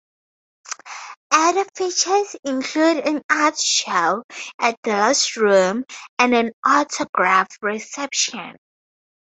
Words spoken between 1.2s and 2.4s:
Other features